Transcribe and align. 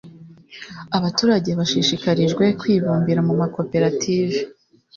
abaturage 0.97 1.49
bashishikarijwe 1.59 2.45
kwibumbira 2.59 3.21
mu 3.27 3.33
makoperative 3.41 4.37